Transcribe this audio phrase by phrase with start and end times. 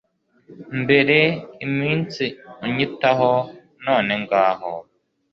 [0.81, 1.17] mbere,
[1.65, 2.23] iminsi
[2.65, 3.31] unyitaho,
[3.85, 4.73] none ngaho